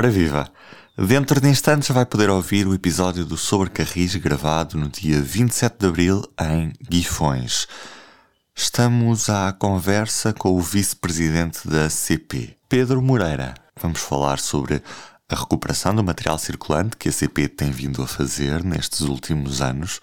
[0.00, 0.50] Ora viva!
[0.96, 5.76] Dentro de instantes vai poder ouvir o episódio do Sobre Carris gravado no dia 27
[5.78, 7.68] de Abril em Guifões.
[8.56, 13.52] Estamos à conversa com o vice-presidente da CP, Pedro Moreira.
[13.78, 14.82] Vamos falar sobre
[15.28, 20.00] a recuperação do material circulante que a CP tem vindo a fazer nestes últimos anos,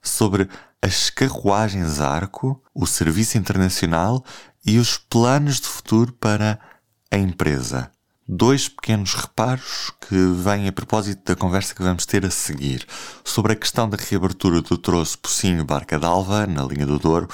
[0.00, 0.48] sobre
[0.80, 4.24] as carruagens Arco, o serviço internacional
[4.64, 6.58] e os planos de futuro para
[7.10, 7.90] a empresa
[8.32, 12.86] dois pequenos reparos que vêm a propósito da conversa que vamos ter a seguir.
[13.24, 17.28] Sobre a questão da reabertura do troço Pocinho Barca d'Alva, na linha do Douro,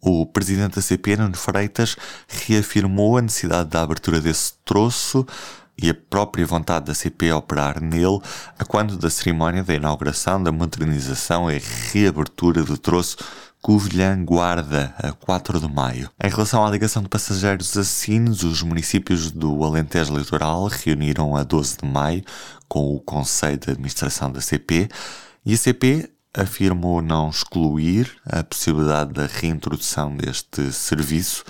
[0.00, 1.96] o presidente da CP, Nuno Freitas,
[2.28, 5.26] reafirmou a necessidade da abertura desse troço
[5.76, 8.20] e a própria vontade da CP operar nele
[8.56, 11.60] a quando da cerimónia da inauguração, da modernização e
[11.92, 13.16] reabertura do troço
[13.62, 16.10] Covilhã Guarda, a 4 de maio.
[16.22, 21.42] Em relação à ligação de passageiros a Sines, os municípios do Alentejo Litoral reuniram a
[21.42, 22.22] 12 de maio
[22.68, 24.88] com o Conselho de Administração da CP
[25.44, 31.44] e a CP afirmou não excluir a possibilidade da reintrodução deste serviço.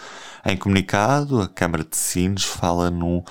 [0.45, 3.23] Em comunicado, a Câmara de Sines fala num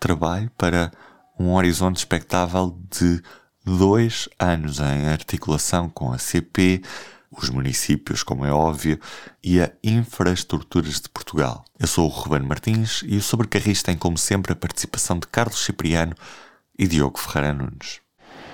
[0.00, 0.90] trabalho para
[1.38, 3.22] um horizonte expectável de
[3.64, 6.82] dois anos em articulação com a CP,
[7.30, 8.98] os municípios, como é óbvio,
[9.42, 11.64] e a infraestruturas de Portugal.
[11.78, 15.26] Eu sou o Ruben Martins e o Sobre Carris tem, como sempre, a participação de
[15.26, 16.14] Carlos Cipriano
[16.78, 18.00] e Diogo Ferreira Nunes.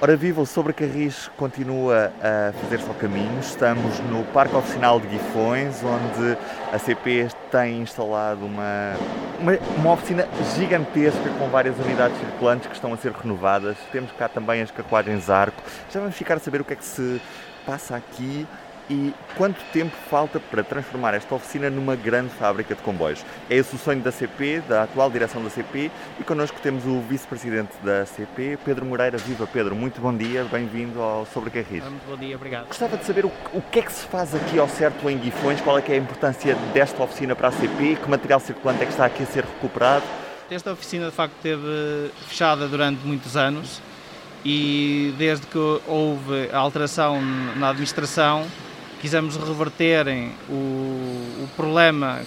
[0.05, 3.39] Ora viva, o Sobre Carris continua a fazer seu caminho.
[3.39, 6.37] Estamos no Parque Oficinal de Guifões, onde
[6.73, 8.97] a CP tem instalado uma,
[9.39, 13.77] uma, uma, oficina gigantesca com várias unidades circulantes que estão a ser renovadas.
[13.93, 15.63] Temos cá também as carruagens Arco.
[15.89, 17.21] Já vamos ficar a saber o que é que se
[17.67, 18.47] passa aqui
[18.91, 23.25] e quanto tempo falta para transformar esta oficina numa grande fábrica de comboios?
[23.49, 25.91] É esse o sonho da CP, da atual direção da CP,
[26.21, 29.17] e connosco temos o vice-presidente da CP, Pedro Moreira.
[29.17, 31.83] Viva Pedro, muito bom dia, bem-vindo ao Sobre Carris.
[31.85, 32.67] Muito bom dia, obrigado.
[32.67, 35.61] Gostava de saber o, o, que é que se faz aqui ao certo em Guifões,
[35.61, 38.93] qual é, é a importância desta oficina para a CP, que material circulante é que
[38.93, 40.05] está aqui a ser recuperado?
[40.51, 43.81] Esta oficina de facto esteve fechada durante muitos anos
[44.45, 47.21] e desde que houve a alteração
[47.57, 48.45] na administração
[49.03, 50.07] quisemos reverter
[50.49, 52.21] o, o problema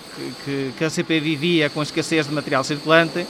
[0.43, 3.25] que, que, a CP vivia com a escassez de material circulante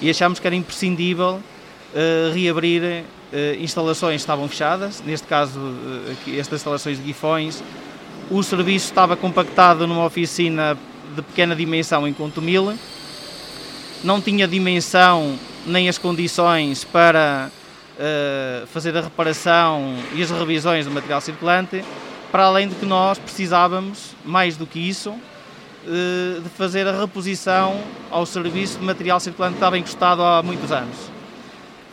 [0.00, 6.16] e achámos que era imprescindível uh, reabrir uh, instalações que estavam fechadas, neste caso uh,
[6.38, 7.62] estas instalações de Guifões.
[8.30, 10.76] O serviço estava compactado numa oficina
[11.14, 12.74] de pequena dimensão em Contumil,
[14.02, 17.50] não tinha dimensão nem as condições para
[18.68, 21.82] fazer a reparação e as revisões do material circulante
[22.30, 25.14] para além de que nós precisávamos, mais do que isso,
[25.86, 27.80] eh, de fazer a reposição
[28.10, 30.96] ao serviço de material circulante que estava encostado há muitos anos.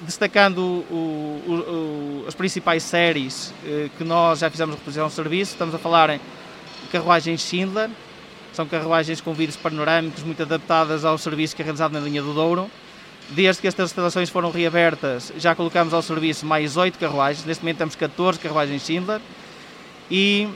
[0.02, 5.52] Destacando o, o, o, as principais séries eh, que nós já fizemos reposição ao serviço,
[5.52, 6.20] estamos a falar em
[6.92, 7.90] carruagens Schindler,
[8.52, 12.34] são carruagens com vidros panorâmicos muito adaptadas ao serviço que é realizado na linha do
[12.34, 12.70] Douro.
[13.30, 17.78] Desde que estas instalações foram reabertas, já colocamos ao serviço mais 8 carruagens, neste momento
[17.78, 19.22] temos 14 carruagens Schindler,
[20.12, 20.48] e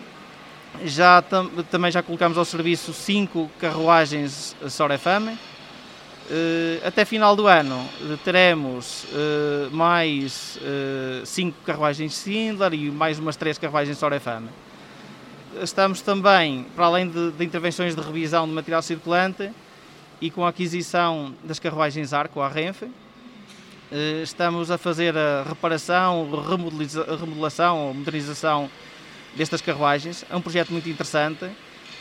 [0.85, 5.37] já tam, também já colocamos ao serviço cinco carruagens Sorefame.
[6.29, 10.59] Uh, até final do ano uh, teremos uh, mais
[11.23, 14.49] cinco carruagens Sindler e mais umas três carruagens Sorefame.
[15.61, 19.49] Estamos também, para além de, de, intervenções de revisão de material circulante
[20.21, 22.87] e com a aquisição das carruagens Arco à Renfe,
[24.23, 26.29] estamos a fazer a reparação,
[27.19, 28.69] remodelação ou modernização
[29.35, 30.25] destas carruagens.
[30.29, 31.49] É um projeto muito interessante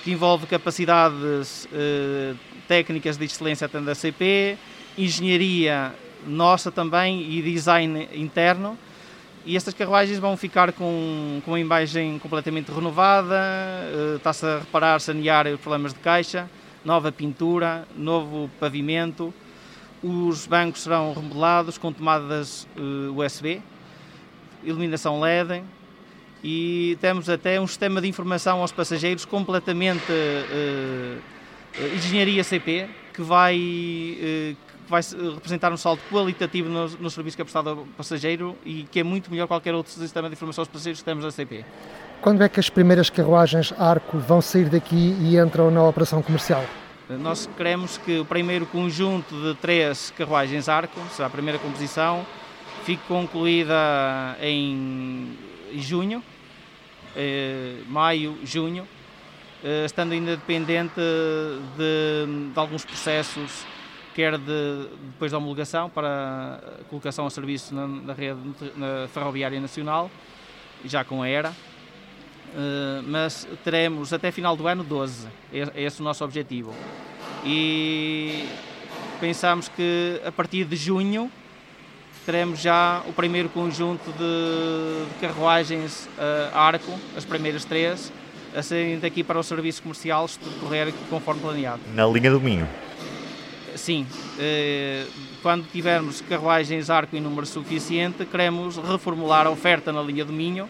[0.02, 2.34] que envolve capacidades eh,
[2.66, 4.56] técnicas de excelência da CP,
[4.96, 5.92] engenharia
[6.26, 8.78] nossa também e design interno.
[9.44, 15.00] E estas carruagens vão ficar com, com uma imagem completamente renovada, eh, está-se a reparar,
[15.00, 16.48] sanear problemas de caixa,
[16.86, 19.34] nova pintura, novo pavimento.
[20.00, 23.60] Os bancos serão remodelados com tomadas eh, USB,
[24.62, 25.64] iluminação LED,
[26.44, 33.22] e temos até um sistema de informação aos passageiros completamente uh, uh, engenharia CP que
[33.22, 35.00] vai, uh, que vai
[35.34, 39.02] representar um salto qualitativo no, no, serviço que é prestado ao passageiro e que é
[39.02, 41.64] muito melhor qualquer outro sistema de informação aos passageiros que temos na CP.
[42.20, 46.62] Quando é que as primeiras carruagens Arco vão sair daqui e entram na operação comercial?
[47.08, 52.26] Nós queremos que o primeiro conjunto de três carruagens Arco, será a primeira composição,
[52.84, 55.38] fique concluída em
[55.76, 56.22] junho,
[57.16, 58.95] eh, maio, junho, eh,
[59.84, 63.66] estando ainda dependente de, de, alguns processos
[64.16, 68.40] quer de, depois da homologação para a colocação a serviço na, na rede
[68.74, 70.10] na ferroviária nacional,
[70.86, 76.04] já com a ERA, uh, mas teremos até final do ano 12, é, esse o
[76.04, 76.72] nosso objetivo.
[77.44, 78.48] E
[79.20, 81.30] pensamos que a partir de junho
[82.24, 88.10] teremos já o primeiro conjunto de, de carruagens uh, arco, as primeiras três,
[88.56, 91.82] a saírem daqui para o serviço comercial se tudo correr conforme planeado.
[91.94, 92.66] Na linha do Minho?
[93.74, 94.06] Sim.
[94.38, 95.06] Uh,
[95.42, 100.68] quando tivermos carruagens arco em número suficiente, queremos reformular a oferta na linha do Minho,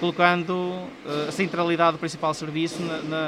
[0.00, 2.78] colocando uh, a centralidade do principal serviço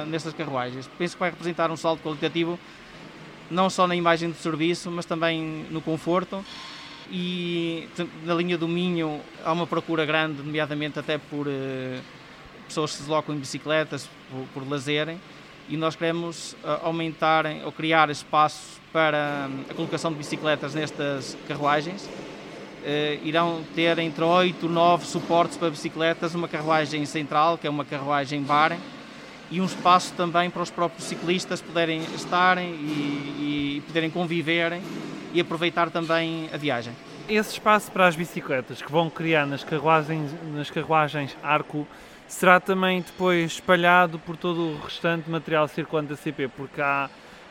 [0.06, 0.88] nestas carruagens.
[0.99, 2.58] Penso que vai representar um salto qualitativo
[3.50, 6.44] não só na imagem do serviço, mas também no conforto
[7.10, 7.88] e
[8.25, 12.00] na linha do Minho há uma procura grande, nomeadamente até por uh,
[12.69, 15.20] pessoas se deslocam em bicicletas, por, por lazerem,
[15.69, 21.37] e nós queremos uh, aumentar ou criar espaços para um, a colocação de bicicletas nestas
[21.47, 22.05] carruagens.
[22.05, 27.70] Uh, irão ter entre 8 e 9 suportes para bicicletas, uma carruagem central, que é
[27.70, 28.79] uma carruagem bar,
[29.50, 34.82] e um espaço também para os próprios ciclistas poderem estarem e, e poderem conviverem
[35.32, 36.94] e aproveitar também a viagem.
[37.29, 41.87] Esse espaço para as bicicletas que vão criar nas carruagens, nas carruagens arco
[42.29, 47.09] será também depois espalhado por todo o restante material circulante da CP, porque há,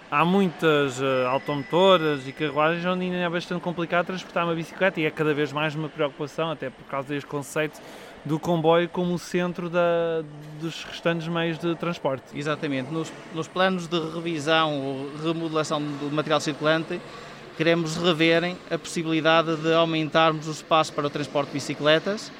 [0.10, 5.06] há muitas uh, automotoras e carruagens onde ainda é bastante complicado transportar uma bicicleta e
[5.06, 7.82] é cada vez mais uma preocupação, até por causa deste conceito
[8.24, 10.24] do comboio como o centro da,
[10.62, 12.38] dos restantes meios de transporte.
[12.38, 12.92] Exatamente.
[12.92, 17.02] Nos, nos planos de revisão ou remodelação do material circulante,
[17.58, 22.32] queremos reverem a possibilidade de aumentarmos o espaço para o transporte de bicicletas,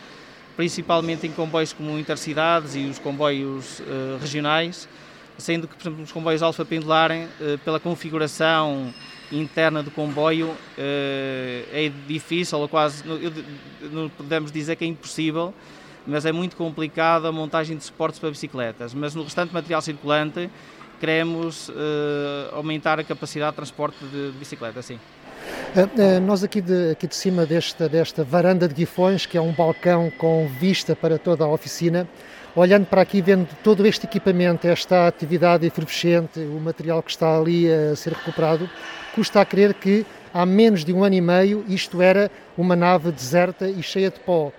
[0.58, 4.90] principalmente em comboios como intercidades e os comboios uh, regionais,
[5.38, 8.92] sendo que, por exemplo, os comboios alfa pendularem, uh, pela configuração
[9.32, 10.58] interna do comboio, uh,
[11.72, 13.04] é difícil, ou quase,
[13.92, 15.54] não podemos dizer que é impossível,
[16.08, 18.96] mas é muito complicado a montagem de suportes para bicicletas.
[18.96, 20.50] Mas no restante material circulante,
[21.00, 21.74] queremos uh,
[22.54, 25.00] aumentar a capacidade de transporte de, de bicicleta, sim.
[25.76, 29.42] Uh, uh, nós aqui de, aqui de cima desta, desta varanda de Guifões, que é
[29.42, 32.08] um balcão com vista para toda a oficina,
[32.56, 37.72] olhando para aqui, vendo todo este equipamento, esta atividade efervescente, o material que está ali
[37.72, 38.70] a ser recuperado,
[39.14, 43.12] custa a crer que há menos de um ano e meio isto era uma nave
[43.12, 44.52] deserta e cheia de pó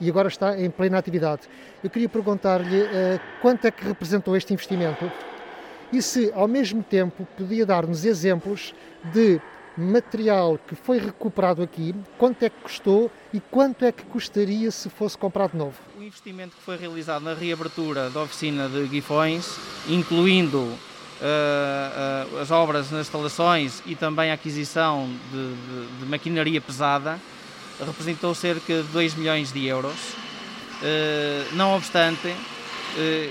[0.00, 1.42] e agora está em plena atividade.
[1.82, 5.10] Eu queria perguntar-lhe uh, quanto é que representou este investimento
[5.92, 8.74] e se, ao mesmo tempo, podia dar-nos exemplos
[9.12, 9.40] de
[9.76, 14.90] material que foi recuperado aqui, quanto é que custou e quanto é que custaria se
[14.90, 15.74] fosse comprado novo?
[15.98, 19.56] O investimento que foi realizado na reabertura da oficina de Guifões,
[19.88, 20.76] incluindo uh,
[21.22, 27.18] uh, as obras nas instalações e também a aquisição de, de, de maquinaria pesada,
[27.84, 30.14] representou cerca de 2 milhões de euros.
[30.82, 32.34] Uh, não obstante,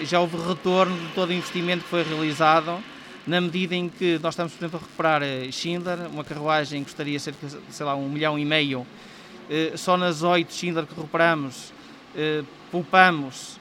[0.03, 2.83] já houve retorno de todo o investimento que foi realizado,
[3.25, 6.85] na medida em que nós estamos, por exemplo, a recuperar eh, Schindler, uma carruagem que
[6.85, 8.85] custaria cerca de, sei lá, um milhão e meio,
[9.49, 11.73] eh, só nas oito Schindler que recuperamos,
[12.69, 13.57] poupamos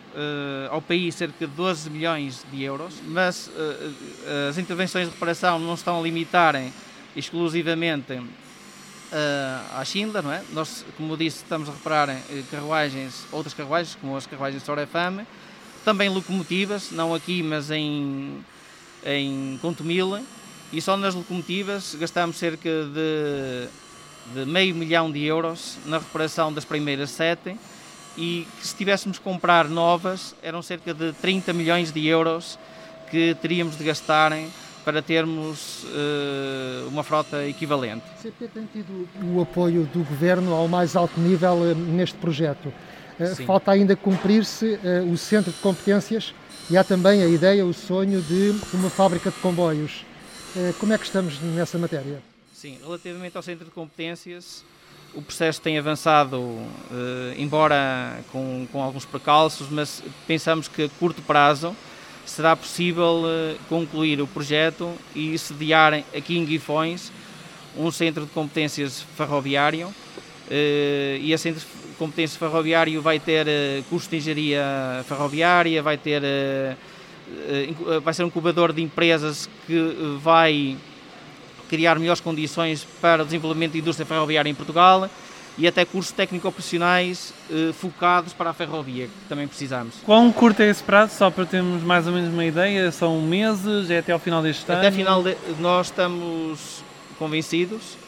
[0.73, 3.49] ao país cerca de 12 milhões de euros, mas
[4.49, 6.73] as intervenções de reparação não estão a limitarem
[7.15, 8.21] exclusivamente
[9.73, 10.43] à Schindler, não é?
[10.53, 12.09] Nós, como disse, estamos a reparar
[12.51, 15.25] carruagens, outras carruagens, como as carruagens Sorefame,
[15.85, 18.45] também locomotivas, não aqui, mas em,
[19.05, 20.23] em Contumila,
[20.73, 23.69] e só nas locomotivas gastamos cerca de,
[24.35, 27.57] de meio milhão de euros na reparação das primeiras sete
[28.17, 32.59] e que se tivéssemos que comprar novas eram cerca de 30 milhões de euros
[33.11, 34.33] que teríamos de gastar
[34.85, 38.05] para termos uh, uma frota equivalente.
[38.15, 42.73] A CP tem tido o apoio do Governo ao mais alto nível uh, neste projeto.
[43.19, 43.45] Eh, Sim.
[43.45, 46.35] Falta ainda cumprir-se uh, o centro de competências
[46.71, 50.05] e há também a ideia, o sonho de uma fábrica de comboios.
[50.55, 52.23] Uh, como é que estamos nessa matéria?
[52.55, 54.65] Sim, relativamente ao centro de competências,
[55.13, 56.69] o processo tem avançado, uh,
[57.37, 61.75] embora com, com alguns precalços, mas pensamos que a curto prazo
[62.25, 63.25] será possível
[63.69, 67.11] concluir o projeto e sediar aqui em Guifões
[67.77, 69.93] um centro de competências ferroviário
[70.49, 71.67] e esse centro
[72.01, 74.65] competência ferroviário vai ter uh, curso de engenharia
[75.07, 80.79] ferroviária, vai ter uh, uh, vai ser um incubador de empresas que vai
[81.69, 85.11] criar melhores condições para o desenvolvimento da indústria ferroviária em Portugal
[85.59, 87.35] e até cursos técnico-operacionais
[87.75, 89.97] focados para a ferrovia, que também precisamos.
[90.05, 92.91] Quão curto é esse prazo, só para termos mais ou menos uma ideia?
[92.91, 93.91] São meses?
[93.91, 94.81] É até ao final deste até ano?
[94.81, 96.83] Até final de, nós estamos
[97.19, 97.99] convencidos,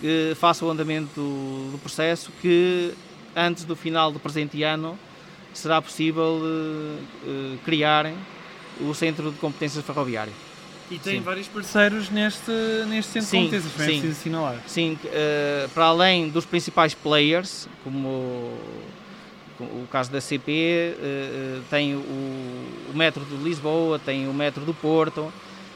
[0.00, 2.92] que faça o andamento do, do processo, que
[3.36, 4.98] antes do final do presente ano
[5.52, 8.12] será possível uh, criar
[8.80, 10.34] o Centro de Competências Ferroviárias.
[10.90, 11.20] E tem sim.
[11.20, 12.50] vários parceiros neste,
[12.88, 13.96] neste centro sim, de competências, também sim.
[13.96, 14.60] é preciso assinalar.
[14.66, 18.08] Sim, uh, para além dos principais players, como
[19.60, 24.64] o caso da CP, uh, uh, tem o, o, metro de Lisboa, tem o metro
[24.64, 25.32] do Porto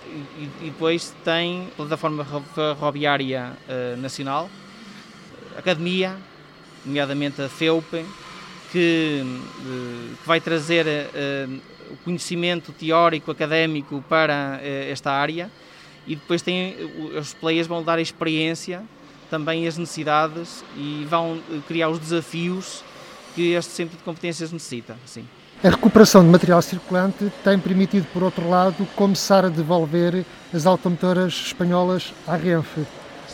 [0.07, 3.53] e, e depois tem a plataforma ferroviária
[3.99, 4.51] nacional,
[5.57, 6.17] academia,
[6.85, 8.05] nomeadamente a FEUP,
[8.71, 9.25] que,
[10.23, 10.87] que vai trazer
[11.91, 15.51] o conhecimento teórico, académico para eh, esta área
[16.07, 16.75] e depois tem,
[17.19, 18.83] os players vão dar a experiência,
[19.31, 22.83] também as necessidades e vão eh, criar os desafios
[23.35, 24.97] que este centro de competências necessita.
[25.05, 25.27] Sim.
[25.63, 31.33] A recuperação de material circulante tem permitido, por outro lado, começar a devolver as automotoras
[31.47, 32.87] espanholas à Renfe.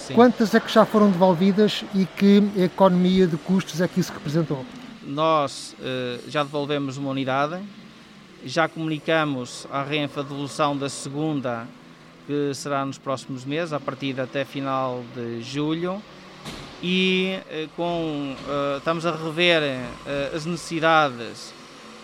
[0.07, 0.13] Sim.
[0.13, 4.63] Quantas é que já foram devolvidas e que economia de custos é que isso representou?
[5.03, 7.59] Nós uh, já devolvemos uma unidade,
[8.45, 11.67] já comunicamos à Renfe a devolução da segunda,
[12.27, 16.03] que será nos próximos meses, a partir até final de julho.
[16.83, 19.63] E eh, com, uh, estamos a rever
[20.37, 21.55] as necessidades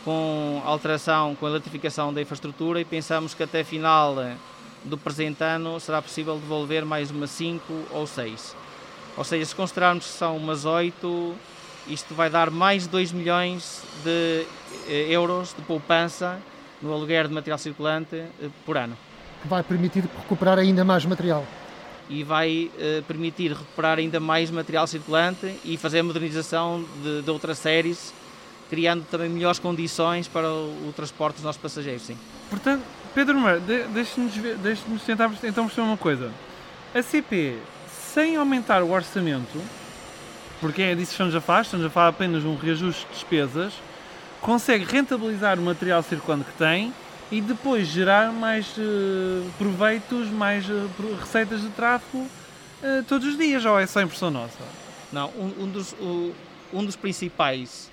[0.06, 4.16] com alteração, com a eletrificação da infraestrutura e pensamos que até final
[4.84, 8.56] do presente ano será possível devolver mais umas 5 ou 6.
[9.16, 11.34] Ou seja, se considerarmos que são umas 8,
[11.88, 14.46] isto vai dar mais de 2 milhões de
[14.88, 16.38] eh, euros de poupança
[16.80, 18.96] no aluguer de material circulante eh, por ano.
[19.42, 21.46] Que vai permitir recuperar ainda mais material.
[22.08, 27.30] E vai uh, permitir recuperar ainda mais material circulante e fazer a modernização de, de
[27.30, 28.12] outras séries,
[28.70, 32.02] criando também melhores condições para o, o transporte dos nossos passageiros.
[32.02, 32.16] Sim.
[32.48, 36.32] Portanto, Pedro Mar, de, deixe-nos deixe tentar então perceber uma coisa.
[36.94, 37.58] A CP,
[37.90, 39.60] sem aumentar o orçamento,
[40.60, 43.12] porque é disso que estamos a falar, estamos a falar apenas de um reajuste de
[43.12, 43.72] despesas,
[44.40, 46.92] consegue rentabilizar o material circulante que tem
[47.30, 53.64] e depois gerar mais uh, proveitos, mais uh, receitas de tráfego uh, todos os dias,
[53.64, 54.64] ou é só impressão nossa?
[55.12, 55.94] Não, um, um, dos,
[56.72, 57.89] um dos principais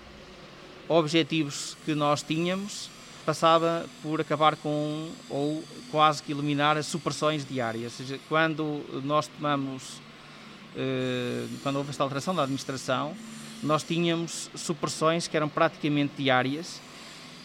[0.88, 2.90] objetivos que nós tínhamos
[3.26, 8.00] passava por acabar com ou quase que eliminar as supressões diárias.
[8.00, 10.02] Ou seja, quando nós tomamos,
[11.62, 13.14] quando houve esta alteração da administração,
[13.62, 16.80] nós tínhamos supressões que eram praticamente diárias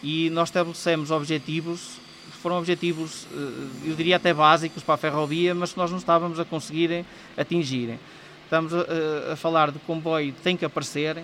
[0.05, 1.99] e nós estabelecemos objetivos,
[2.43, 6.41] foram objetivos, eh, eu diria até básicos para a ferrovia, mas que nós não estávamos
[6.41, 7.05] a conseguir
[7.37, 7.99] atingir.
[8.45, 11.23] Estamos a, a falar de comboio tem que aparecer,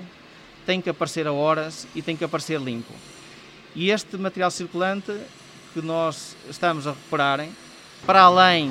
[0.68, 2.92] tem que aparecer a horas e tem que aparecer limpo.
[3.75, 5.18] E este material circulante
[5.72, 7.48] que nós estamos a recuperar,
[8.04, 8.70] para além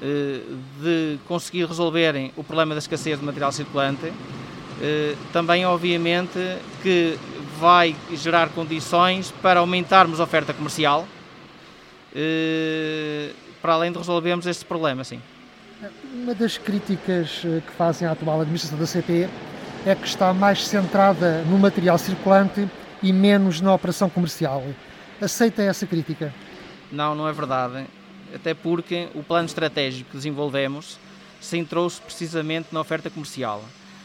[0.00, 0.42] eh,
[0.80, 4.12] de conseguir resolver o problema da escassez de material circulante,
[4.80, 6.38] eh, também, obviamente,
[6.84, 7.18] que
[7.58, 11.04] vai gerar condições para aumentarmos a oferta comercial,
[12.14, 15.20] eh, para além de resolvermos este problema, sim.
[16.14, 19.28] Uma das críticas que fazem à atual administração da CP
[19.88, 22.68] é que está mais centrada no material circulante
[23.02, 24.62] e menos na operação comercial.
[25.18, 26.34] Aceita essa crítica?
[26.92, 27.86] Não, não é verdade.
[28.34, 30.98] Até porque o plano estratégico que desenvolvemos
[31.40, 33.64] centrou-se precisamente na oferta comercial.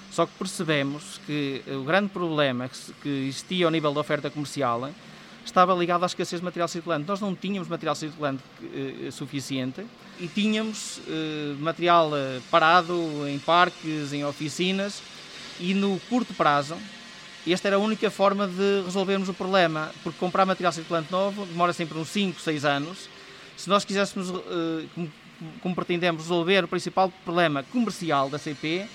[0.10, 2.70] Só que percebemos que o grande problema
[3.02, 4.90] que existia ao nível da oferta comercial
[5.44, 7.06] estava ligado à escassez de material circulante.
[7.06, 8.42] Nós não tínhamos material circulante
[8.74, 9.86] eh, suficiente
[10.18, 15.04] e tínhamos eh, material eh, parado em parques, em oficinas
[15.60, 16.78] e no curto prazo
[17.52, 21.74] esta era a única forma de resolvermos o problema, porque comprar material circulante novo demora
[21.74, 23.10] sempre uns 5, 6 anos.
[23.58, 24.30] Se nós quiséssemos,
[24.96, 25.12] como,
[25.62, 28.88] como pretendemos, resolver o principal problema comercial da CP,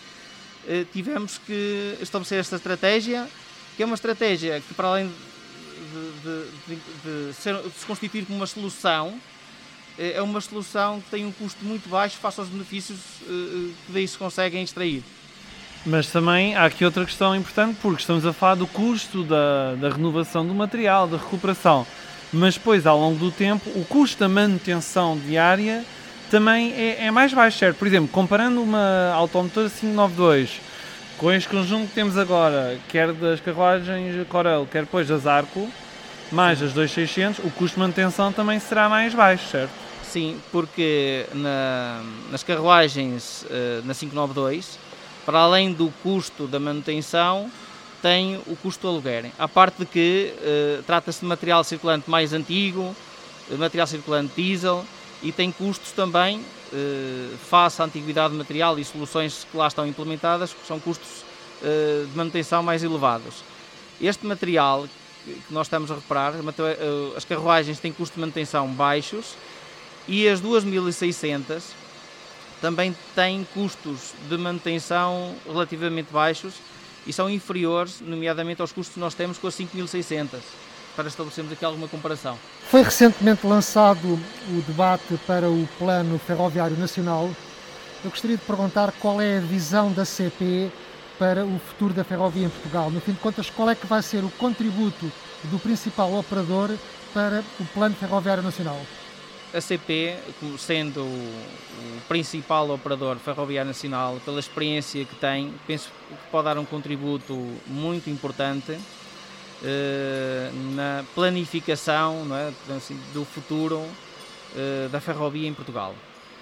[0.67, 3.29] eh, tivemos que estabelecer esta estratégia,
[3.77, 8.39] que é uma estratégia que, para além de, de, de, ser, de se constituir como
[8.39, 9.21] uma solução,
[9.99, 13.93] eh, é uma solução que tem um custo muito baixo face aos benefícios eh, que
[13.93, 15.03] daí se conseguem extrair.
[15.87, 19.89] Mas também há aqui outra questão importante, porque estamos a falar do custo da, da
[19.89, 21.87] renovação do material, da recuperação.
[22.33, 25.85] Mas depois, ao longo do tempo, o custo da manutenção diária
[26.31, 27.77] também é, é mais baixo, certo?
[27.77, 30.61] Por exemplo, comparando uma automotora 592
[31.17, 35.69] com este conjunto que temos agora, quer das carruagens Corel, quer depois das Arco,
[36.31, 39.71] mais as 2600, o custo de manutenção também será mais baixo, certo?
[40.05, 44.79] Sim, porque na, nas carruagens uh, na 592,
[45.29, 47.51] para além do custo da manutenção,
[48.01, 49.31] tem o custo do aluguer.
[49.39, 52.97] A parte de que uh, trata-se de material circulante mais antigo,
[53.59, 54.87] material circulante diesel,
[55.23, 56.43] e tem custos também
[57.51, 61.25] face à antiguidade material e soluções que lá estão implementadas, são custos
[61.61, 63.43] de manutenção mais elevados.
[64.01, 64.87] Este material
[65.25, 66.35] que nós estamos a reparar,
[67.17, 69.35] as carruagens têm custos de manutenção baixos
[70.07, 71.88] e as 2600
[72.61, 76.55] também têm custos de manutenção relativamente baixos
[77.07, 80.41] e são inferiores, nomeadamente aos custos que nós temos com as 5600,
[80.95, 82.39] para estabelecermos aqui alguma comparação.
[82.69, 87.31] Foi recentemente lançado o debate para o Plano Ferroviário Nacional.
[88.05, 90.71] Eu gostaria de perguntar qual é a visão da CP
[91.19, 92.91] para o futuro da ferrovia em Portugal.
[92.91, 95.11] No fim de contas, qual é que vai ser o contributo
[95.45, 96.71] do principal operador
[97.13, 98.81] para o Plano Ferroviário Nacional?
[99.53, 100.17] A CP,
[100.59, 106.65] sendo o principal operador ferroviário nacional, pela experiência que tem, penso que pode dar um
[106.65, 107.35] contributo
[107.67, 108.79] muito importante
[109.65, 113.85] eh, na planificação é, assim, do futuro
[114.57, 115.95] eh, da ferrovia em Portugal.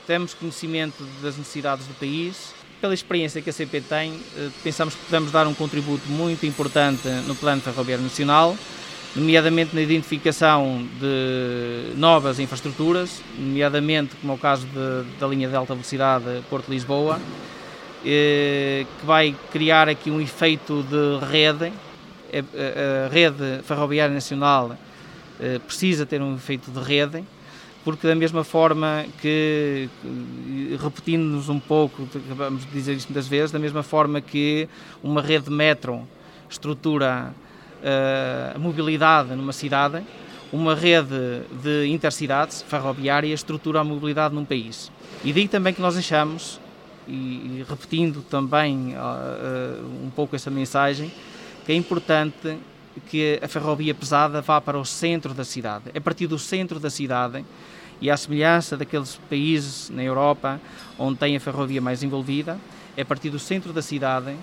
[0.06, 5.04] Temos conhecimento das necessidades do país, pela experiência que a CP tem, eh, pensamos que
[5.04, 8.56] podemos dar um contributo muito importante no Plano Ferroviário Nacional
[9.16, 15.56] nomeadamente na identificação de novas infraestruturas, nomeadamente como é o caso de, da linha de
[15.56, 17.18] alta velocidade Porto-Lisboa,
[18.04, 21.72] eh, que vai criar aqui um efeito de rede.
[22.32, 24.76] A, a rede ferroviária nacional
[25.40, 27.24] eh, precisa ter um efeito de rede,
[27.84, 29.88] porque da mesma forma que,
[30.82, 32.06] repetindo-nos um pouco,
[32.36, 34.68] vamos dizer isto muitas vezes, da mesma forma que
[35.02, 36.06] uma rede metro
[36.50, 37.45] estrutura eh,
[38.54, 40.02] a mobilidade numa cidade,
[40.52, 44.90] uma rede de intercidades ferroviária estrutura a mobilidade num país.
[45.24, 46.60] E daí também que nós achamos,
[47.08, 51.12] e, repetindo também uh, um pouco essa mensagem,
[51.64, 52.58] que é importante
[53.08, 55.84] que a ferrovia pesada vá para o centro da cidade.
[55.92, 57.44] É a partir do centro da cidade
[58.00, 60.60] e à semelhança daqueles países na Europa
[60.98, 62.58] onde tem a ferrovia mais envolvida,
[62.96, 64.34] é a partir do centro da cidade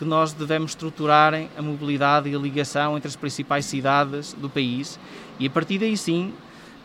[0.00, 4.98] que nós devemos estruturar a mobilidade e a ligação entre as principais cidades do país
[5.38, 6.32] e a partir daí sim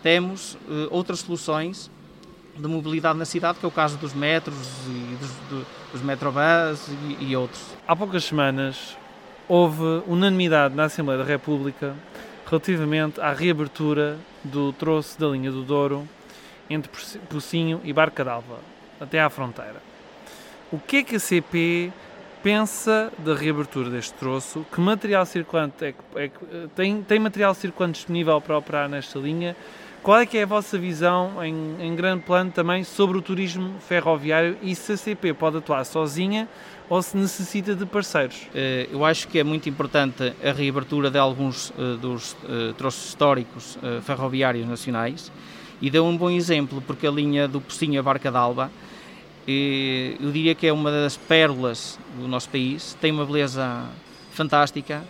[0.04, 1.90] temos uh, outras soluções
[2.58, 6.90] de mobilidade na cidade, que é o caso dos metros e dos, do, dos metrobus
[7.18, 7.62] e, e outros.
[7.88, 8.98] Há poucas semanas
[9.48, 11.96] houve unanimidade na Assembleia da República
[12.46, 16.06] relativamente à reabertura do troço da linha do Douro
[16.70, 16.92] entre
[17.30, 18.60] Pocinho e Barca d'Alva,
[19.00, 19.82] até à fronteira.
[20.70, 21.94] O que é que a CP
[22.46, 24.64] pensa da reabertura deste troço?
[24.72, 29.18] Que material circulante é que, é que, tem, tem material circulante disponível para operar nesta
[29.18, 29.56] linha?
[30.04, 33.74] Qual é que é a vossa visão em, em grande plano também sobre o turismo
[33.80, 36.48] ferroviário e se a CP pode atuar sozinha
[36.88, 38.44] ou se necessita de parceiros?
[38.54, 43.08] Eh, eu acho que é muito importante a reabertura de alguns eh, dos eh, troços
[43.08, 45.32] históricos ferroviários nacionais
[45.82, 48.70] e deu um bom exemplo porque a linha do Pocinho a Barca d'Alba
[49.48, 53.86] eu diria que é uma das pérolas do nosso país, tem uma beleza
[54.32, 55.04] fantástica,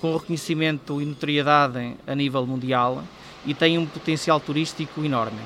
[0.00, 3.02] com reconhecimento e notoriedade a nível mundial
[3.44, 5.40] e tem um potencial turístico enorme.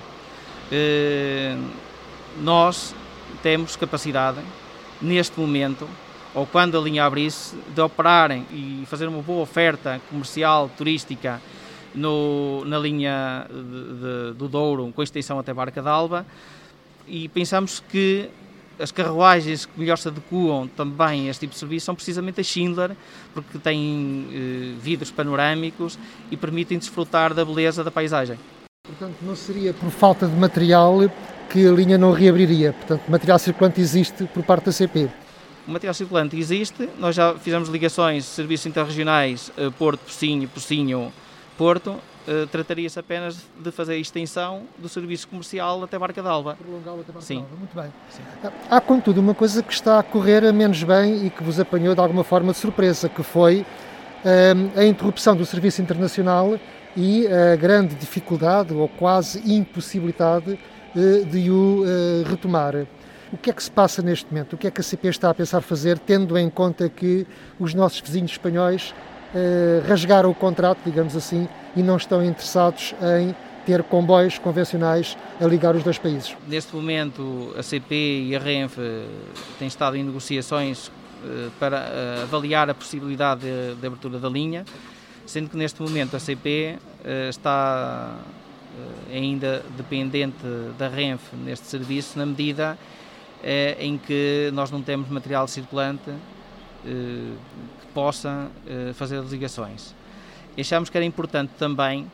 [0.70, 1.56] Eh,
[2.40, 2.94] nós
[3.42, 4.40] temos capacidade,
[5.00, 5.88] neste momento,
[6.34, 11.40] ou quando a linha abrisse, de operarem e fazer uma boa oferta comercial, turística,
[11.94, 16.26] no, na linha de, de, do Douro, com extensão até Barca d'Alba,
[17.06, 18.28] e pensamos que
[18.78, 22.44] as carruagens que melhor se adequam também a este tipo de serviço são precisamente a
[22.44, 22.96] Schindler,
[23.32, 25.98] porque têm eh, vidros panorâmicos
[26.30, 28.38] e permitem desfrutar da beleza da paisagem.
[28.84, 30.98] Portanto, não seria por falta de material
[31.48, 32.72] que a linha não reabriria.
[32.72, 35.08] Portanto, material circulante existe por parte da CP.
[35.68, 41.12] O material circulante existe, nós já fizemos ligações, serviços interregionais, eh, Porto, Pocinho, Pocinho,
[41.56, 46.54] Porto, Uh, trataria-se apenas de fazer a extensão do serviço comercial até Barca d'Alba.
[46.54, 47.40] Prolongá-lo até Barca Sim.
[47.40, 47.92] d'Alba, muito bem.
[48.10, 48.22] Sim.
[48.70, 52.00] Há, contudo, uma coisa que está a correr menos bem e que vos apanhou de
[52.00, 56.60] alguma forma de surpresa, que foi uh, a interrupção do serviço internacional
[56.96, 60.56] e a grande dificuldade, ou quase impossibilidade,
[60.94, 61.82] uh, de o
[62.24, 62.86] retomar.
[63.32, 64.52] O que é que se passa neste momento?
[64.52, 67.26] O que é que a CP está a pensar fazer, tendo em conta que
[67.58, 68.94] os nossos vizinhos espanhóis
[69.88, 75.74] rasgaram o contrato, digamos assim, e não estão interessados em ter comboios convencionais a ligar
[75.74, 76.36] os dois países.
[76.46, 77.94] Neste momento, a CP
[78.28, 79.06] e a Renfe
[79.58, 80.90] têm estado em negociações
[81.24, 84.64] eh, para eh, avaliar a possibilidade de, de abertura da linha,
[85.24, 88.16] sendo que neste momento a CP eh, está
[89.12, 90.42] ainda dependente
[90.78, 92.78] da Renfe neste serviço, na medida
[93.78, 96.10] em que nós não temos material circulante
[96.84, 98.50] que possa
[98.94, 99.94] fazer as ligações.
[100.58, 102.10] Achamos que era importante também,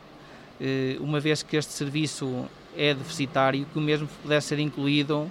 [0.61, 2.45] eh, uma vez que este serviço
[2.77, 5.29] é deficitário que o mesmo pudesse ser incluído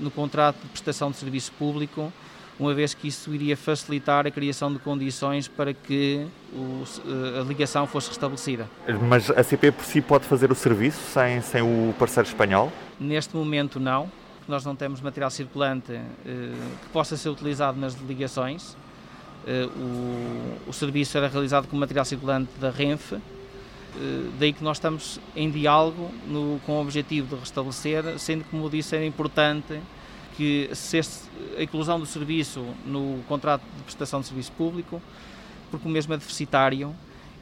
[0.00, 2.12] no contrato de prestação de serviço público,
[2.58, 6.84] uma vez que isso iria facilitar a criação de condições para que o,
[7.40, 8.68] a ligação fosse restabelecida.
[9.08, 12.72] Mas a CP por si pode fazer o serviço sem, sem o parceiro espanhol?
[12.98, 14.10] Neste momento não,
[14.50, 18.76] nós não temos material circulante eh, que possa ser utilizado nas ligações.
[19.46, 23.20] Eh, o, o, serviço era realizado com material circulante da Renfe, eh,
[24.38, 28.68] daí que nós estamos em diálogo no, com o objetivo de restabelecer, sendo que, como
[28.68, 29.80] disse, era importante
[30.36, 30.68] que
[31.56, 35.00] a inclusão do serviço no contrato de prestação de serviço público,
[35.70, 36.94] porque o mesmo é deficitário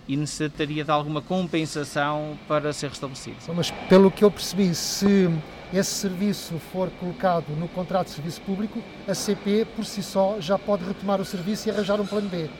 [0.08, 3.36] e necessitaria de alguma compensação para ser restabelecido.
[3.54, 5.28] Mas pelo que eu percebi, se
[5.72, 10.58] esse serviço for colocado no contrato de serviço público, a CP por si só já
[10.58, 12.50] pode retomar o serviço e arranjar um plano B.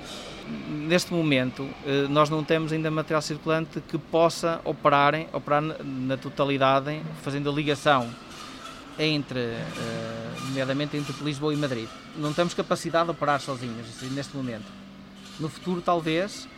[0.68, 7.00] Neste momento, eh, nós não temos ainda material circulante que possa operar, operar na totalidade,
[7.22, 8.08] fazendo a ligação
[8.98, 11.88] entre, eh, nomeadamente entre Lisboa e Madrid.
[12.16, 14.66] Não temos capacidade de operar sozinhos neste momento.
[15.38, 16.48] No futuro, talvez,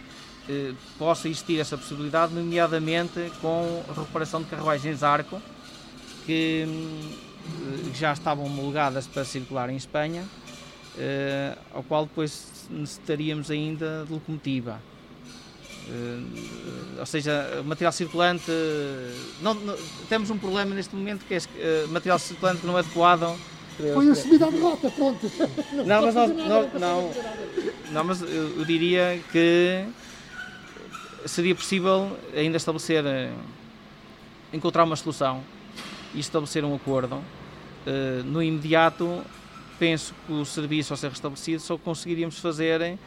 [0.49, 5.41] eh, possa existir essa possibilidade, nomeadamente com a recuperação de carruagens Arco,
[6.27, 6.67] que
[7.95, 10.25] já estavam homologadas para circular em Espanha,
[11.75, 14.81] ao qual depois necessitaríamos ainda de locomotiva.
[15.87, 18.51] Uh, ou seja, material circulante.
[19.43, 19.77] Não, não,
[20.09, 23.37] temos um problema neste momento que é uh, material circulante não é adequado.
[23.77, 25.31] Foi a subida à derrota, pronto.
[25.85, 27.11] Não, mas nós, não, não,
[27.91, 29.85] não, mas eu, eu, diria que
[31.27, 33.33] seria possível ainda estabelecer, eh,
[34.53, 35.43] encontrar uma solução
[36.15, 37.17] e estabelecer um acordo.
[37.87, 39.23] Uh, no imediato,
[39.79, 42.99] penso que o serviço ao ser restabelecido só conseguiríamos fazer uh,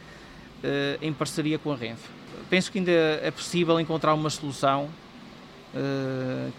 [1.02, 2.08] em parceria com a Renfe.
[2.48, 4.88] Penso que ainda é possível encontrar uma solução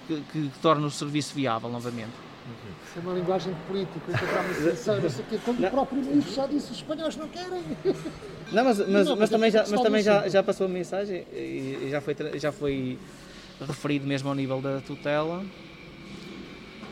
[0.08, 2.12] que, que, torne o serviço viável novamente.
[2.88, 5.72] Isso é uma linguagem de político, encontrar uma solução, não sei o quê, como o
[5.72, 7.64] próprio ministro já disse, os espanhóis não querem.
[8.52, 11.88] Não, mas, mas, não, mas também, já, mas também já, já passou a mensagem e
[11.90, 12.98] já foi, já foi
[13.68, 15.46] referido mesmo ao nível da tutela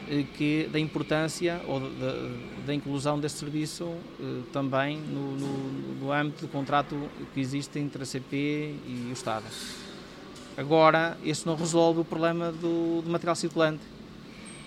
[0.10, 2.30] eh, que da importância ou da,
[2.66, 6.96] da inclusão deste serviço eh, também no, no, no, âmbito do contrato
[7.34, 9.46] que existe entre a CP e o Estado.
[10.56, 13.84] Agora, isso não resolve o problema do, do material circulante.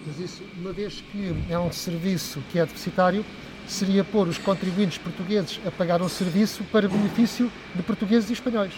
[0.06, 3.24] Mas isso, uma vez que é um serviço que é deficitário,
[3.66, 8.72] seria pôr os contribuintes portugueses a pagar um serviço para benefício de portugueses e espanhóis.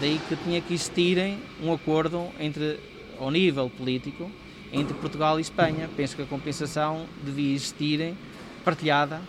[0.00, 2.80] Daí que tinha que existir um acordo entre,
[3.20, 4.30] ao nível político,
[4.72, 5.88] entre Portugal e Espanha.
[5.94, 8.14] Penso que a compensação devia existir
[8.64, 9.20] partilhada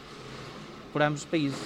[0.93, 1.59] por ambos os países.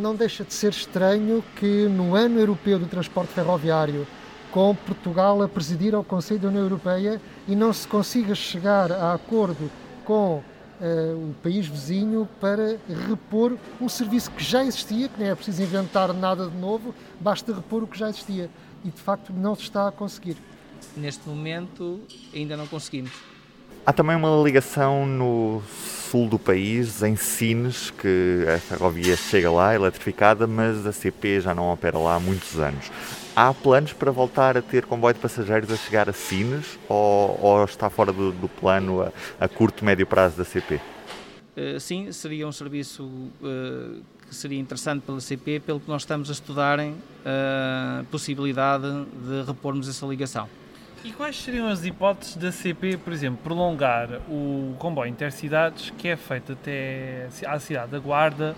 [0.00, 4.06] Não deixa de ser estranho que no ano europeu do transporte ferroviário,
[4.52, 9.14] com Portugal a presidir ao Conselho da União Europeia e não se consiga chegar a
[9.14, 9.70] acordo
[10.04, 10.42] com uh,
[10.80, 16.12] o país vizinho para repor um serviço que já existia, que nem é preciso inventar
[16.12, 18.50] nada de novo, basta repor o que já existia.
[18.84, 20.36] E de facto não se está a conseguir
[20.96, 22.00] neste momento
[22.34, 23.12] ainda não conseguimos.
[23.88, 25.62] Há também uma ligação no
[26.10, 31.54] sul do país, em Sines, que a ferrovia chega lá, eletrificada, mas a CP já
[31.54, 32.90] não opera lá há muitos anos.
[33.34, 37.64] Há planos para voltar a ter comboio de passageiros a chegar a Sines ou, ou
[37.64, 40.78] está fora do, do plano a, a, curto, médio prazo da CP?
[41.56, 46.28] Eh, sim, seria um serviço uh, que seria interessante pela CP, pelo que nós estamos
[46.28, 46.92] a estudar uh,
[47.24, 48.84] a possibilidade
[49.26, 50.46] de repormos essa ligação.
[51.08, 56.16] E quais seriam as hipóteses da CP, por exemplo, prolongar o comboio intercidades que é
[56.16, 58.54] feito até à cidade da Guarda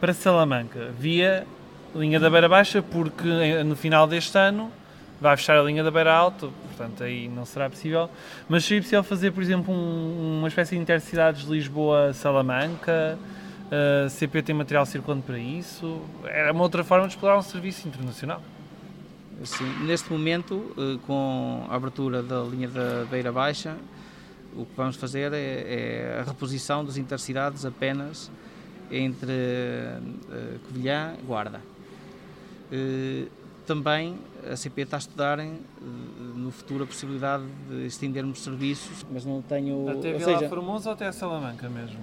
[0.00, 1.46] para Salamanca, via
[1.94, 4.72] linha da Beira Baixa, porque no final deste ano
[5.20, 8.08] vai fechar a linha da Beira Alta, portanto aí não será possível.
[8.48, 13.18] Mas seria possível fazer, por exemplo, um, uma espécie de intercidades Lisboa-Salamanca?
[13.70, 16.00] A CP tem material circulante para isso?
[16.24, 18.40] Era uma outra forma de explorar um serviço internacional.
[19.44, 23.74] Sim, neste momento, eh, com a abertura da linha da Beira Baixa,
[24.54, 28.30] o que vamos fazer é, é a reposição das intercidades apenas
[28.90, 31.60] entre uh, Covilhã e Guarda.
[32.70, 33.30] Uh,
[33.66, 34.18] também
[34.50, 35.52] a CP está a estudar uh,
[36.34, 39.88] no futuro a possibilidade de estendermos serviços, mas não tenho...
[39.88, 41.98] Até Vila seja, Formosa ou até a Salamanca mesmo?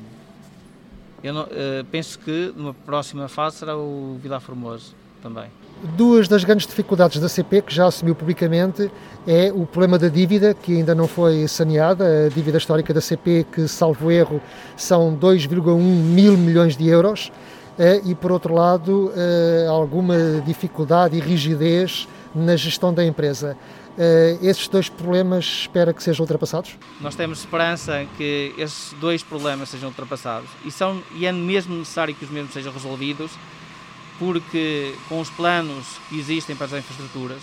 [1.23, 1.47] Eu não,
[1.91, 5.49] penso que numa próxima fase será o Vila Formoso também.
[5.95, 8.89] Duas das grandes dificuldades da CP, que já assumiu publicamente,
[9.27, 13.45] é o problema da dívida, que ainda não foi saneada, a dívida histórica da CP,
[13.51, 14.41] que, salvo erro,
[14.75, 17.31] são 2,1 mil milhões de euros,
[17.77, 23.55] eh, e, por outro lado, eh, alguma dificuldade e rigidez na gestão da empresa.
[23.97, 26.77] Uh, esses dois problemas espera que sejam ultrapassados?
[27.01, 32.13] Nós temos esperança que esses dois problemas sejam ultrapassados e, são, e é mesmo necessário
[32.13, 33.31] que os mesmos sejam resolvidos
[34.19, 37.41] porque com os planos que existem para as infraestruturas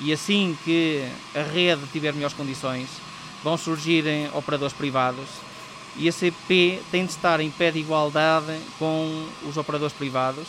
[0.00, 2.88] e assim que a rede tiver melhores condições,
[3.42, 5.28] vão surgir operadores privados
[5.96, 10.48] e a CP tem de estar em pé de igualdade com os operadores privados,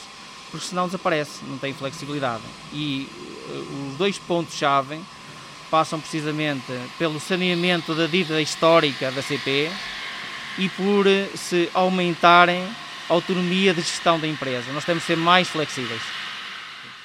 [0.50, 2.44] porque senão desaparece, não tem flexibilidade.
[2.72, 3.10] E
[3.50, 5.00] uh, os dois pontos-chave
[5.70, 9.72] passam precisamente pelo saneamento da dívida histórica da CP
[10.58, 12.64] e por eh, se aumentarem
[13.14, 14.72] autonomia de gestão da empresa.
[14.74, 16.02] Nós temos de ser mais flexíveis.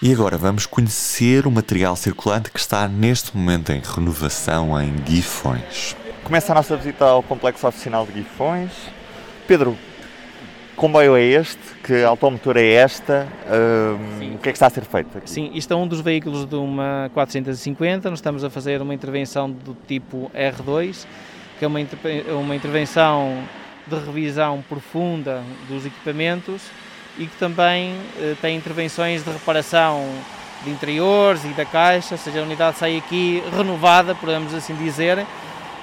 [0.01, 5.97] E agora vamos conhecer o material circulante que está neste momento em renovação em Guifões.
[6.23, 8.71] Começa a nossa visita ao complexo oficinal de Guifões.
[9.47, 9.77] Pedro,
[10.71, 11.59] que comboio é este?
[11.83, 13.27] Que automotor é esta?
[13.51, 15.29] Um, o que é que está a ser feito aqui?
[15.29, 18.09] Sim, isto é um dos veículos de uma 450.
[18.09, 21.07] Nós estamos a fazer uma intervenção do tipo R2,
[21.59, 21.81] que é uma,
[22.41, 23.43] uma intervenção
[23.89, 26.63] de revisão profunda dos equipamentos
[27.19, 30.09] e que também eh, tem intervenções de reparação
[30.65, 35.25] de interiores e da caixa, ou seja, a unidade sai aqui renovada, podemos assim dizer,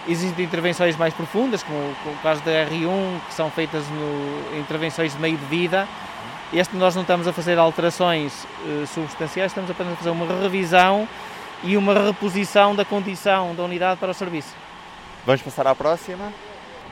[0.08, 5.20] Existem intervenções mais profundas, como, o caso da R1, que são feitas no, intervenções de
[5.20, 5.88] meio de vida.
[6.54, 11.08] Este nós não estamos a fazer alterações uh, substanciais, estamos apenas a fazer uma revisão
[11.64, 14.54] e uma reposição da condição da unidade para o serviço.
[15.26, 16.32] Vamos passar à próxima.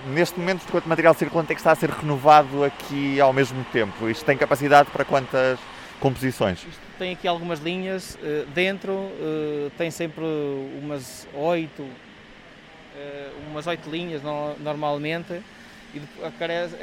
[0.07, 4.09] Neste momento, quanto material circulante é que está a ser renovado aqui ao mesmo tempo?
[4.09, 5.57] Isto tem capacidade para quantas
[5.97, 6.59] composições?
[6.59, 8.15] Isto tem aqui algumas linhas.
[8.15, 10.25] Uh, dentro uh, tem sempre
[10.81, 11.87] umas oito
[12.95, 14.21] eh, umas oito linhas
[14.59, 15.41] normalmente
[15.95, 16.01] e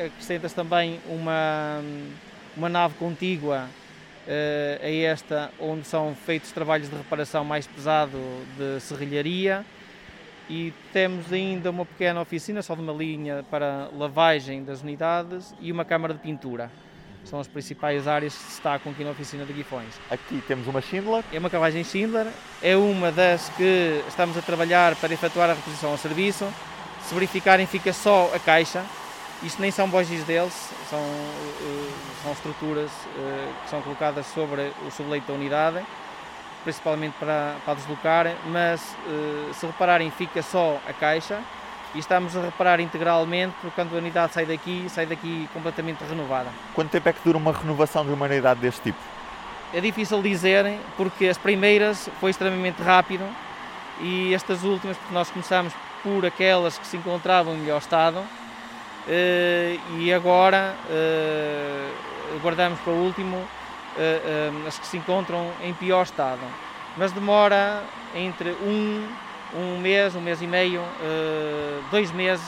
[0.07, 1.81] acrescentas também uma,
[2.57, 3.69] uma nave contígua
[4.83, 8.19] a esta onde são feitos trabalhos de reparação mais pesado
[8.59, 9.65] de serrilharia
[10.51, 15.71] e temos ainda uma pequena oficina, só de uma linha para lavagem das unidades e
[15.71, 16.69] uma câmara de pintura
[17.25, 19.95] são as principais áreas que se destacam aqui na oficina de Guifões.
[20.11, 21.23] Aqui temos uma Schindler.
[21.33, 22.27] É uma carruagem Schindler,
[22.63, 26.53] é uma das que estamos a trabalhar para efetuar a reposição ao serviço.
[27.05, 28.85] Se verificarem, fica só a caixa.
[29.43, 30.53] Isto nem são bojis deles,
[30.91, 35.83] são, uh, são estruturas uh, que são colocadas sobre o subleito da unidade,
[36.63, 41.41] principalmente para, para deslocar, mas uh, se repararem, fica só a caixa
[41.95, 46.49] e estamos a reparar integralmente porque quando a unidade sai daqui, sai daqui completamente renovada.
[46.75, 48.99] Quanto tempo é que dura uma renovação de uma unidade deste tipo?
[49.73, 53.25] É difícil dizer porque as primeiras foi extremamente rápido
[54.01, 58.23] e estas últimas, porque nós começamos por aquelas que se encontravam em melhor estado
[59.09, 61.91] eh, e agora eh,
[62.43, 63.60] guardamos para o último eh,
[64.67, 66.41] as que se encontram em pior estado.
[66.97, 67.83] Mas demora
[68.15, 69.07] entre um
[69.55, 72.47] um mês, um mês e meio, uh, dois meses,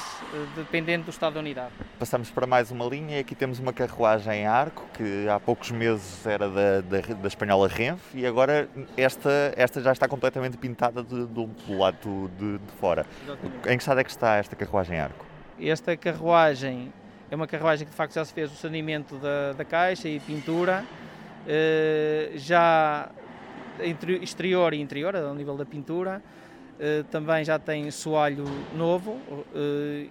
[0.54, 1.72] dependendo do estado da unidade.
[1.98, 5.70] Passamos para mais uma linha e aqui temos uma carruagem em arco, que há poucos
[5.70, 11.02] meses era da, da, da espanhola Renfe e agora esta, esta já está completamente pintada
[11.02, 13.06] do, do lado de, de fora.
[13.24, 13.68] Exatamente.
[13.68, 15.26] Em que estado é que está esta carruagem em arco?
[15.60, 16.92] Esta carruagem
[17.30, 20.20] é uma carruagem que de facto já se fez o saneamento da, da caixa e
[20.20, 20.84] pintura,
[22.34, 23.10] já
[24.22, 26.22] exterior e interior, ao nível da pintura,
[26.82, 29.46] Uh, também já tem soalho novo uh,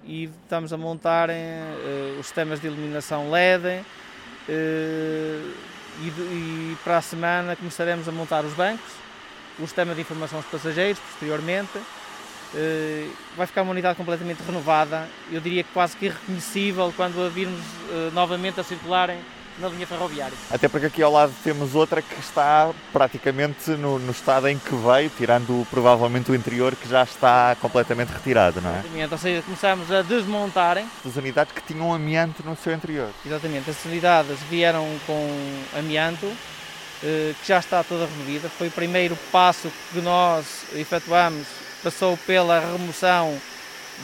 [0.05, 1.29] e estamos a montar
[2.17, 3.83] os sistemas de iluminação LED
[4.47, 8.89] e, e, para a semana começaremos a montar os bancos,
[9.59, 11.77] o sistema de informação aos passageiros posteriormente.
[13.35, 17.59] vai ficar uma unidade completamente renovada, eu diria que quase que irreconhecível quando a virmos
[18.13, 19.19] novamente a circularem
[19.61, 20.33] na linha ferroviária.
[20.49, 24.75] Até porque aqui ao lado temos outra que está praticamente no, no, estado em que
[24.75, 28.79] veio, tirando provavelmente o interior que já está completamente retirado, não é?
[28.79, 30.85] Exatamente, ou seja, começamos a desmontarem.
[31.05, 33.09] As unidades que tinham amianto no seu interior.
[33.25, 35.29] Exatamente, as unidades vieram com
[35.77, 36.25] amianto,
[37.03, 38.49] eh, que já está toda removida.
[38.49, 41.45] Foi o primeiro passo que nós efetuamos,
[41.83, 43.39] passou pela remoção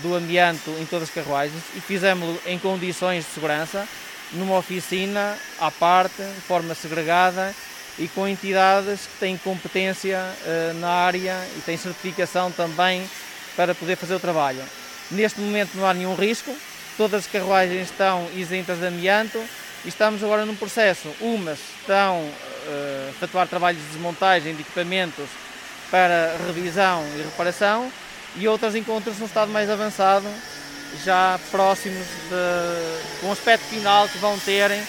[0.03, 3.87] do amianto em todas as carruagens e fizemos em condições de segurança
[4.33, 7.53] numa oficina à parte, de forma segregada
[7.97, 13.09] e com entidades que têm competência uh, na área e têm certificação também
[13.55, 14.61] para poder fazer o trabalho.
[15.09, 16.55] Neste momento não há nenhum risco,
[16.95, 19.37] todas as carruagens estão isentas de amianto
[19.83, 21.09] e estamos agora num processo.
[21.19, 25.27] Umas estão uh, a efetuar trabalhos de desmontagem de equipamentos
[25.89, 27.91] para revisão e reparação
[28.35, 30.27] e outras encontram-se num estado mais avançado
[31.03, 34.81] já próximos de, um aspecto final que vão terem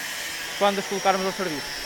[0.59, 1.79] quando as colocarmos ao serviço.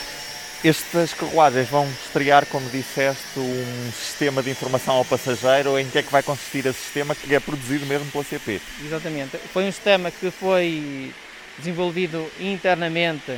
[0.63, 5.77] Estas carruagens vão estrear, como disseste, um sistema de informação ao passageiro.
[5.77, 8.61] Em que é que vai consistir esse sistema que é produzido mesmo pela CP?
[8.81, 9.37] Exatamente.
[9.51, 11.13] Foi um sistema que foi
[11.57, 13.37] desenvolvido internamente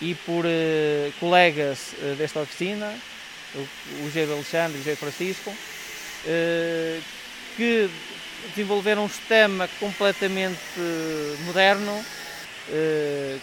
[0.00, 2.94] e por uh, colegas uh, desta oficina,
[3.54, 4.22] o, o G.
[4.22, 4.96] Alexandre e o G.
[4.96, 7.02] Francisco, uh,
[7.56, 7.90] que
[8.50, 10.58] desenvolveram um sistema completamente
[11.44, 12.04] moderno,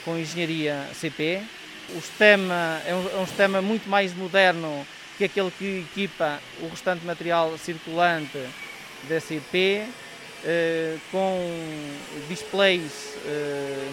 [0.06, 1.42] com engenharia CP.
[1.90, 4.86] O sistema é um, é um sistema muito mais moderno
[5.18, 8.38] que aquele que equipa o restante material circulante
[9.10, 9.86] da CP,
[10.40, 11.38] Uh, com
[12.30, 13.14] displays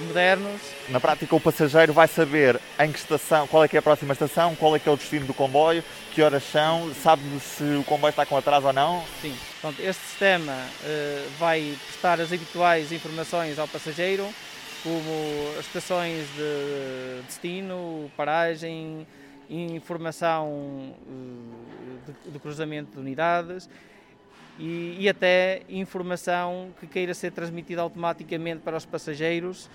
[0.07, 0.61] modernos.
[0.88, 4.12] Na prática, o passageiro vai saber em que estação, qual é que é a próxima
[4.12, 7.83] estação, qual é que é o destino do comboio, que horas são, sabe se o
[7.83, 9.03] comboio está com atraso ou não?
[9.21, 9.35] Sim.
[9.70, 14.29] Este sistema uh, vai prestar as habituais informações ao passageiro,
[14.83, 19.07] como as estações de destino, paragem,
[19.50, 20.94] informação
[22.24, 23.68] de, de cruzamento de unidades
[24.59, 29.68] e, e, até informação que queira ser transmitida automaticamente para os passageiros.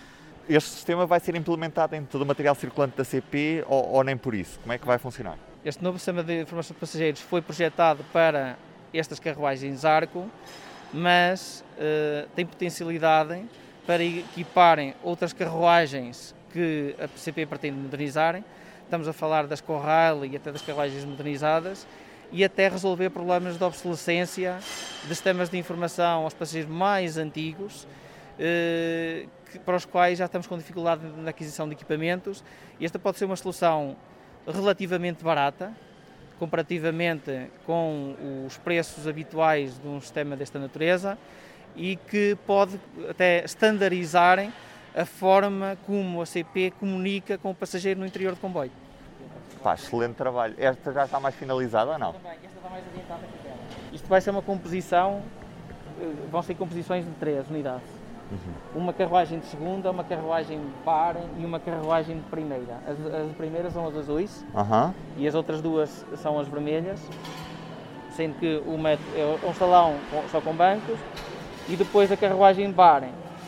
[0.49, 4.17] Este sistema vai ser implementado em todo o material circulante da CP ou, ou nem
[4.17, 4.60] por isso?
[4.60, 5.38] Como é que vai funcionar?
[5.63, 8.58] Este novo sistema de informação de passageiros foi projetado para
[8.99, 10.30] estas carruagens Arco,
[10.93, 13.43] mas uh, tem potencialidade
[13.86, 18.43] para equiparem outras carruagens que a CP pretende modernizar.
[18.84, 21.88] Estamos a falar das Corral e até das carruagens modernizadas
[22.32, 24.60] e até resolver problemas de obsolescência
[25.04, 27.88] de sistemas de informação aos passageiros mais antigos,
[28.39, 29.25] eh,
[29.65, 32.43] para os quais já estamos com dificuldade na aquisição de equipamentos.
[32.80, 33.97] Esta pode ser uma solução
[34.47, 35.73] relativamente barata,
[36.41, 38.15] comparativamente com
[38.47, 41.15] os preços habituais de um sistema desta natureza
[41.75, 44.51] e que pode até estandarizarem
[44.95, 48.71] a forma como a CP comunica com o passageiro no interior do comboio.
[49.62, 50.56] Pá, excelente trabalho.
[50.58, 52.13] Esta já está mais finalizada ou não?
[52.13, 53.93] Também, esta está mais adiantada que aquela.
[53.93, 55.21] Isto vai ser uma composição,
[56.01, 58.01] eh, vão ser composições de três unidades.
[58.32, 58.84] Uhum.
[58.84, 62.78] Uma carruagem de segunda, uma carruagem de par e uma carruagem de primeira.
[62.88, 64.94] As, as primeiras são as azuis uhum.
[65.17, 67.00] e as outras duas são as vermelhas,
[68.12, 69.00] sendo que uma é
[69.46, 69.96] um salão
[70.32, 70.98] só com bancos
[71.67, 73.04] e depois a carruagem de bar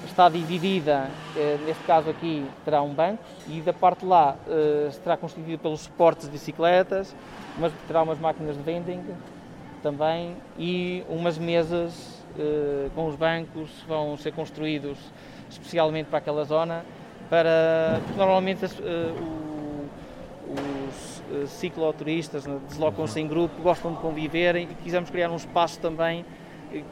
[0.05, 5.15] está dividida, eh, neste caso aqui terá um banco e da parte lá eh, estará
[5.15, 7.15] constituída pelos suportes de bicicletas,
[7.57, 9.01] mas terá umas máquinas de vending
[9.81, 12.12] também e umas mesas
[12.95, 14.97] com os bancos vão ser construídos
[15.49, 16.83] especialmente para aquela zona,
[17.29, 19.89] para porque normalmente o,
[20.53, 26.25] os cicloturistas né, deslocam-se em grupo, gostam de conviver e quisemos criar um espaço também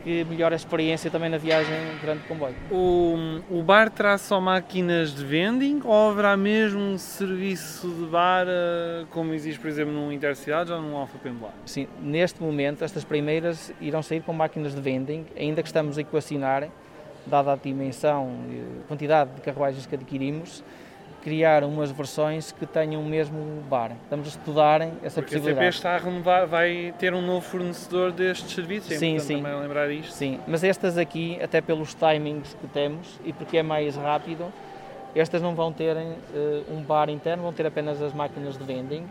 [0.04, 2.56] que melhora a experiência também na viagem durante o comboio.
[2.70, 8.46] O, o bar terá só máquinas de vending ou haverá mesmo um serviço de bar
[8.48, 11.54] eh, como existe, por exemplo, num Intercidades ou num Alfa Pendular?
[11.65, 16.02] Sim, neste momento estas primeiras irão sair com máquinas de vending, ainda que estamos a
[16.02, 16.67] equacionar,
[17.26, 20.63] dada a dimensão e quantidade de carruagens que adquirimos,
[21.21, 23.91] criar umas versões que tenham o mesmo bar.
[24.03, 25.67] Estamos a estudar essa Porque possibilidade.
[25.67, 29.38] a CP está a renovar, vai ter um novo fornecedor destes serviços, é sim, sim.
[29.38, 30.12] também lembrar isto.
[30.12, 34.51] Sim, mas estas aqui, até pelos timings que temos e porque é mais rápido,
[35.15, 39.05] estas não vão ter uh, um bar interno, vão ter apenas as máquinas de vending,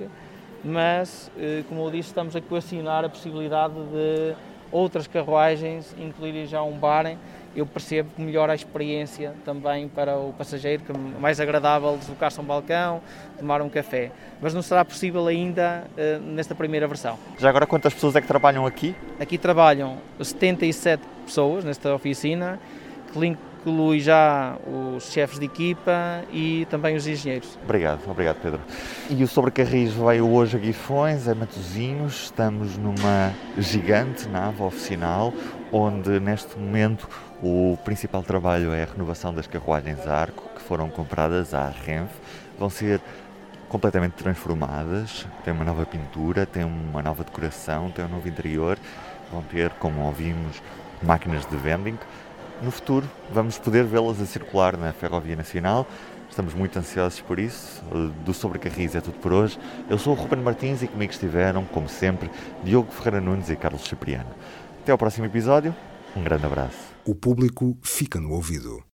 [0.65, 4.35] mas, uh, como eu disse, estamos a equacionar a possibilidade de
[4.73, 7.07] outras carruagens incluírem já um bar
[7.55, 12.39] eu percebo que melhora a experiência também para o passageiro, que é mais agradável deslocar-se
[12.39, 13.01] a um balcão,
[13.39, 14.13] tomar um café.
[14.41, 17.19] Mas não será possível ainda uh, nesta primeira versão.
[17.39, 18.95] Já agora, quantas pessoas é que trabalham aqui?
[19.19, 22.59] Aqui trabalham 77 pessoas nesta oficina,
[23.13, 23.19] que
[23.61, 27.59] inclui já os chefes de equipa e também os engenheiros.
[27.63, 28.61] Obrigado, obrigado Pedro.
[29.09, 35.33] E o Sobrecarris veio hoje a Guifões, a Matosinhos, estamos numa gigante nave oficinal,
[35.71, 37.09] onde neste momento
[37.43, 42.15] o principal trabalho é a renovação das carruagens Arco, que foram compradas à Renfe,
[42.59, 43.01] vão ser
[43.69, 48.77] completamente transformadas, tem uma nova pintura, tem uma nova decoração, tem um novo interior,
[49.31, 50.61] vão ter, como ouvimos,
[51.03, 51.97] máquinas de vending,
[52.63, 55.87] no futuro vamos poder vê-las a circular na Ferrovia Nacional.
[56.29, 57.83] Estamos muito ansiosos por isso.
[58.25, 59.59] Do Sobrecarris é tudo por hoje.
[59.89, 62.31] Eu sou o Ruben Martins e comigo estiveram, como sempre,
[62.63, 64.31] Diogo Ferreira Nunes e Carlos Cipriano.
[64.83, 65.75] Até ao próximo episódio.
[66.17, 66.79] Um grande abraço.
[67.05, 68.90] O público fica no ouvido.